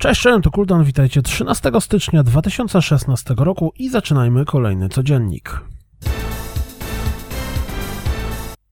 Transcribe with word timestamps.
Cześć, 0.00 0.20
cześć, 0.20 0.44
to 0.44 0.50
Kuldan, 0.50 0.84
witajcie 0.84 1.22
13 1.22 1.70
stycznia 1.80 2.22
2016 2.22 3.34
roku 3.38 3.72
i 3.78 3.88
zaczynajmy 3.88 4.44
kolejny 4.44 4.88
codziennik. 4.88 5.60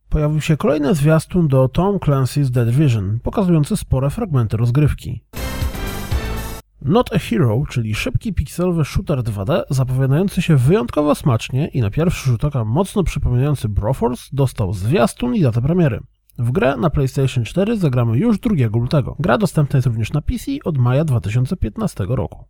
Pojawił 0.08 0.40
się 0.40 0.56
kolejny 0.56 0.94
zwiastun 0.94 1.48
do 1.48 1.68
Tom 1.68 1.98
Clancy's 1.98 2.50
The 2.54 2.64
Division, 2.64 3.18
pokazujący 3.22 3.76
spore 3.76 4.10
fragmenty 4.10 4.56
rozgrywki. 4.56 5.24
Not 6.82 7.12
a 7.12 7.18
Hero, 7.18 7.62
czyli 7.68 7.94
szybki 7.94 8.34
pikselowy 8.34 8.84
shooter 8.84 9.18
2D, 9.18 9.62
zapowiadający 9.70 10.42
się 10.42 10.56
wyjątkowo 10.56 11.14
smacznie 11.14 11.68
i 11.68 11.80
na 11.80 11.90
pierwszy 11.90 12.30
rzut 12.30 12.44
oka 12.44 12.64
mocno 12.64 13.04
przypominający 13.04 13.68
Broforce, 13.68 14.28
dostał 14.32 14.72
zwiastun 14.72 15.34
i 15.34 15.40
datę 15.40 15.62
premiery. 15.62 16.00
W 16.38 16.52
grę 16.52 16.76
na 16.76 16.90
PlayStation 16.90 17.44
4 17.44 17.76
zagramy 17.76 18.18
już 18.18 18.38
2 18.38 18.54
lutego. 18.72 19.16
Gra 19.18 19.38
dostępna 19.38 19.76
jest 19.76 19.86
również 19.86 20.12
na 20.12 20.22
PC 20.22 20.44
od 20.64 20.78
maja 20.78 21.04
2015 21.04 22.04
roku. 22.08 22.44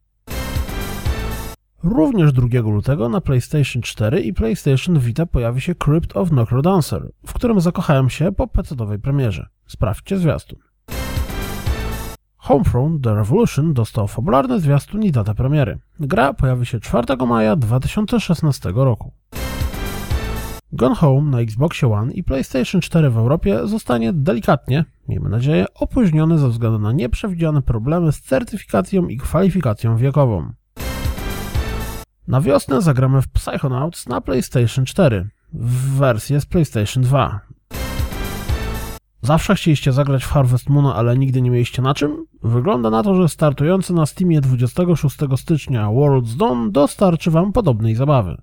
Również 1.83 2.33
2 2.33 2.61
lutego 2.61 3.09
na 3.09 3.21
PlayStation 3.21 3.83
4 3.83 4.21
i 4.21 4.35
PlayStation 4.35 4.99
Vita 4.99 5.27
pojawi 5.27 5.61
się 5.61 5.75
Crypt 5.75 6.17
of 6.17 6.31
Necrodancer, 6.33 7.13
w 7.27 7.33
którym 7.33 7.61
zakochałem 7.61 8.11
się 8.11 8.33
po 8.33 8.47
PC-owej 8.47 8.99
premierze. 8.99 9.49
Sprawdźcie 9.67 10.19
zwiastun. 10.19 10.59
Homefront 12.37 13.05
The 13.05 13.15
Revolution 13.15 13.75
dostał 13.75 14.09
fabularny 14.09 14.61
zwiastun 14.61 15.03
i 15.03 15.13
datę 15.13 15.35
premiery. 15.35 15.79
Gra 16.01 16.35
pojawi 16.35 16.67
się 16.67 16.81
4 16.81 17.17
maja 17.27 17.57
2016 17.57 18.73
roku. 18.75 19.13
Gone 20.73 20.95
Home 20.95 21.31
na 21.31 21.41
Xbox 21.41 21.85
One 21.85 22.13
i 22.13 22.23
PlayStation 22.23 22.81
4 22.81 23.11
w 23.11 23.19
Europie 23.19 23.67
zostanie 23.67 24.13
delikatnie, 24.13 24.85
miejmy 25.09 25.29
nadzieję, 25.29 25.67
opóźniony 25.75 26.39
ze 26.39 26.49
względu 26.49 26.79
na 26.79 26.93
nieprzewidziane 26.93 27.63
problemy 27.63 28.13
z 28.13 28.21
certyfikacją 28.21 29.09
i 29.09 29.17
kwalifikacją 29.17 29.97
wiekową. 29.97 30.53
Na 32.29 32.41
wiosnę 32.41 32.83
zagramy 32.83 33.23
w 33.23 33.29
Psychonauts 33.29 34.09
na 34.09 34.21
PlayStation 34.21 34.85
4 34.85 35.29
w 35.53 35.99
wersję 35.99 36.41
z 36.41 36.47
PlayStation 36.47 37.03
2. 37.03 37.41
Zawsze 39.23 39.55
chcieliście 39.55 39.93
zagrać 39.93 40.25
w 40.25 40.31
Harvest 40.31 40.69
Moon, 40.69 40.87
ale 40.87 41.19
nigdy 41.19 41.43
nie 41.43 41.51
mieliście 41.51 41.83
na 41.83 41.95
czym? 41.95 42.27
Wygląda 42.43 42.91
na 42.91 43.03
to, 43.03 43.15
że 43.15 43.29
startujący 43.29 43.93
na 43.93 44.07
Steamie 44.07 44.41
26 44.41 45.17
stycznia 45.37 45.87
World's 45.87 46.37
Dawn 46.37 46.71
dostarczy 46.71 47.31
Wam 47.31 47.53
podobnej 47.53 47.95
zabawy 47.95 48.37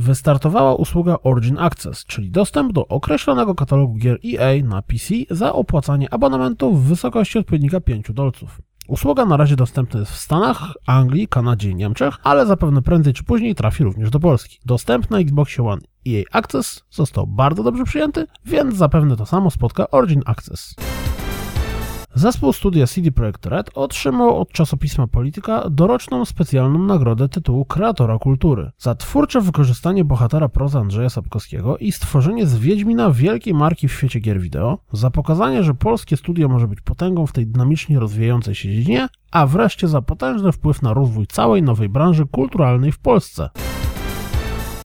wystartowała 0.00 0.74
usługa 0.74 1.16
Origin 1.22 1.58
Access, 1.58 2.04
czyli 2.04 2.30
dostęp 2.30 2.72
do 2.72 2.88
określonego 2.88 3.54
katalogu 3.54 3.94
gier 3.94 4.18
EA 4.34 4.64
na 4.64 4.82
PC 4.82 5.14
za 5.30 5.52
opłacanie 5.52 6.14
abonamentu 6.14 6.76
w 6.76 6.84
wysokości 6.84 7.38
odpowiednika 7.38 7.80
5 7.80 8.12
dolców. 8.12 8.60
Usługa 8.88 9.24
na 9.24 9.36
razie 9.36 9.56
dostępna 9.56 10.00
jest 10.00 10.12
w 10.12 10.16
Stanach, 10.16 10.72
Anglii, 10.86 11.28
Kanadzie 11.28 11.70
i 11.70 11.74
Niemczech, 11.74 12.16
ale 12.22 12.46
zapewne 12.46 12.82
prędzej 12.82 13.14
czy 13.14 13.24
później 13.24 13.54
trafi 13.54 13.84
również 13.84 14.10
do 14.10 14.20
Polski. 14.20 14.58
Dostęp 14.66 15.10
na 15.10 15.18
Xbox 15.18 15.60
One 15.60 15.82
EA 16.08 16.22
Access 16.32 16.84
został 16.90 17.26
bardzo 17.26 17.62
dobrze 17.62 17.84
przyjęty, 17.84 18.26
więc 18.44 18.76
zapewne 18.76 19.16
to 19.16 19.26
samo 19.26 19.50
spotka 19.50 19.90
Origin 19.90 20.22
Access. 20.26 20.74
Zespół 22.14 22.52
studia 22.52 22.86
CD 22.86 23.12
Projekt 23.12 23.46
Red 23.46 23.70
otrzymał 23.74 24.40
od 24.40 24.52
czasopisma 24.52 25.06
Polityka 25.06 25.70
doroczną 25.70 26.24
specjalną 26.24 26.78
nagrodę 26.78 27.28
tytułu 27.28 27.64
Kreatora 27.64 28.18
Kultury 28.18 28.70
za 28.78 28.94
twórcze 28.94 29.40
wykorzystanie 29.40 30.04
bohatera 30.04 30.48
prozy 30.48 30.78
Andrzeja 30.78 31.10
Sapkowskiego 31.10 31.78
i 31.78 31.92
stworzenie 31.92 32.46
z 32.46 32.58
Wiedźmina 32.58 33.10
wielkiej 33.10 33.54
marki 33.54 33.88
w 33.88 33.92
świecie 33.92 34.20
gier 34.20 34.40
wideo, 34.40 34.78
za 34.92 35.10
pokazanie, 35.10 35.62
że 35.62 35.74
polskie 35.74 36.16
studio 36.16 36.48
może 36.48 36.68
być 36.68 36.80
potęgą 36.80 37.26
w 37.26 37.32
tej 37.32 37.46
dynamicznie 37.46 37.98
rozwijającej 37.98 38.54
się 38.54 38.68
dziedzinie, 38.68 39.08
a 39.30 39.46
wreszcie 39.46 39.88
za 39.88 40.02
potężny 40.02 40.52
wpływ 40.52 40.82
na 40.82 40.94
rozwój 40.94 41.26
całej 41.26 41.62
nowej 41.62 41.88
branży 41.88 42.26
kulturalnej 42.26 42.92
w 42.92 42.98
Polsce. 42.98 43.50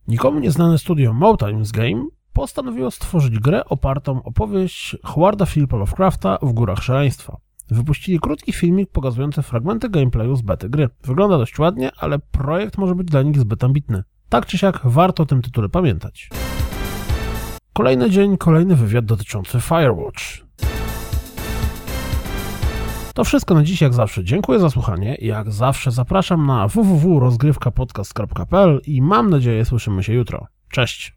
Nikomu 0.08 0.40
nieznane 0.40 0.78
studio 0.78 1.14
Motimes 1.14 1.72
Game 1.72 2.06
postanowiło 2.36 2.92
stworzyć 2.92 3.40
grę 3.40 3.66
opartą 3.66 4.24
o 4.24 4.32
powieść 4.32 4.98
Howarda 5.04 5.46
Philippa 5.46 5.78
Lovecrafta 5.78 6.38
w 6.42 6.54
Górach 6.54 6.84
Szaleństwa. 6.84 7.38
Wypuścili 7.70 8.20
krótki 8.20 8.54
filmik 8.54 8.92
pokazujący 8.92 9.42
fragmenty 9.42 9.90
gameplayu 9.90 10.36
z 10.36 10.42
bety 10.42 10.70
gry. 10.70 10.90
Wygląda 11.04 11.38
dość 11.38 11.60
ładnie, 11.60 11.92
ale 11.98 12.20
projekt 12.20 12.78
może 12.78 12.96
być 12.96 13.08
dla 13.08 13.22
nich 13.22 13.40
zbyt 13.40 13.64
ambitny. 13.64 14.04
Tak 14.30 14.46
czy 14.46 14.58
siak 14.58 14.82
warto 14.84 15.24
o 15.24 15.26
tym 15.26 15.42
tytule 15.42 15.70
pamiętać. 15.70 16.30
Kolejny 17.74 18.10
dzień, 18.10 18.38
kolejny 18.38 18.76
wywiad 18.76 19.06
dotyczący 19.06 19.62
Firewatch. 19.62 20.22
To 23.14 23.24
wszystko 23.24 23.54
na 23.54 23.64
dziś, 23.64 23.82
jak 23.82 23.94
zawsze. 23.94 24.24
Dziękuję 24.24 24.60
za 24.60 24.70
słuchanie. 24.70 25.18
Jak 25.22 25.52
zawsze 25.52 25.92
zapraszam 25.92 26.46
na 26.46 26.68
www.rozgrywkapodcast.pl 26.68 28.82
i 28.88 29.02
mam 29.02 29.30
nadzieję 29.30 29.66
słyszymy 29.66 30.04
się 30.04 30.14
jutro. 30.14 30.48
Cześć! 30.70 31.14